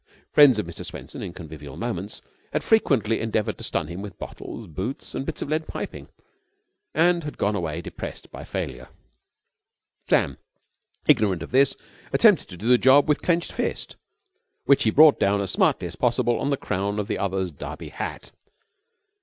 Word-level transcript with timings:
Friends 0.31 0.57
of 0.57 0.65
Mr. 0.65 0.83
Swenson, 0.83 1.21
in 1.21 1.31
convivial 1.31 1.77
moments, 1.77 2.23
had 2.53 2.63
frequently 2.63 3.19
endeavoured 3.21 3.59
to 3.59 3.63
stun 3.63 3.85
him 3.85 4.01
with 4.01 4.17
bottles, 4.17 4.65
boots, 4.65 5.13
and 5.13 5.27
bits 5.27 5.43
of 5.43 5.49
lead 5.49 5.67
piping, 5.67 6.09
and 6.95 7.23
had 7.23 7.37
gone 7.37 7.55
away 7.55 7.83
depressed 7.83 8.31
by 8.31 8.43
failure. 8.43 8.87
Sam, 10.09 10.39
ignorant 11.07 11.43
of 11.43 11.51
this, 11.51 11.75
attempted 12.11 12.49
to 12.49 12.57
do 12.57 12.67
the 12.67 12.79
job 12.79 13.07
with 13.07 13.21
clenched 13.21 13.51
fist, 13.51 13.95
which 14.65 14.85
he 14.85 14.89
brought 14.89 15.19
down 15.19 15.39
as 15.39 15.51
smartly 15.51 15.85
as 15.87 15.95
possible 15.95 16.39
on 16.39 16.49
the 16.49 16.57
crown 16.57 16.97
of 16.97 17.07
the 17.07 17.19
other's 17.19 17.51
Derby 17.51 17.89
hat. 17.89 18.31